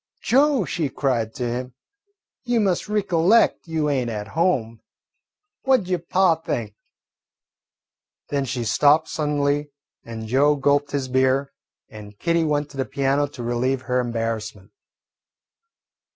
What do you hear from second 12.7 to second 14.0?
to the piano to relieve her